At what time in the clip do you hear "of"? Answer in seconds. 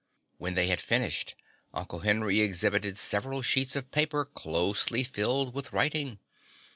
3.75-3.91